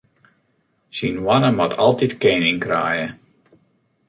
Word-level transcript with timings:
Syn 0.97 1.15
hoanne 1.23 1.51
moat 1.57 1.73
altyd 1.85 2.13
kening 2.21 2.59
kraaie. 2.65 3.07